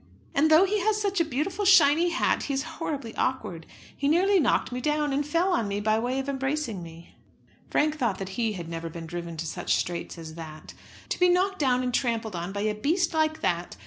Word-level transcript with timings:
"And 0.33 0.49
though 0.49 0.65
he 0.65 0.79
has 0.79 0.99
such 0.99 1.21
a 1.21 1.23
beautiful 1.23 1.63
shiny 1.63 2.09
hat 2.09 2.45
he 2.45 2.55
is 2.55 2.63
horribly 2.81 3.13
awkward. 3.17 3.67
He 3.95 4.07
nearly 4.07 4.39
knocked 4.39 4.71
me 4.71 4.81
down 4.81 5.13
and 5.13 5.23
fell 5.23 5.53
on 5.53 5.67
me, 5.67 5.79
by 5.79 5.99
way 5.99 6.17
of 6.17 6.27
embracing 6.27 6.81
me." 6.81 7.13
Frank 7.69 7.99
thought 7.99 8.17
that 8.17 8.29
he 8.29 8.53
had 8.53 8.67
never 8.67 8.89
been 8.89 9.05
driven 9.05 9.37
to 9.37 9.45
such 9.45 9.75
straits 9.75 10.17
as 10.17 10.33
that. 10.33 10.73
"To 11.09 11.19
be 11.19 11.29
knocked 11.29 11.59
down 11.59 11.83
and 11.83 11.93
trampled 11.93 12.35
on 12.35 12.51
by 12.51 12.61
a 12.61 12.73
beast 12.73 13.13
like 13.13 13.41
that! 13.41 13.77